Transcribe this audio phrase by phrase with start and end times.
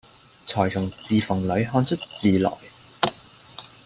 [0.47, 2.51] 纔從字縫裏看出字來，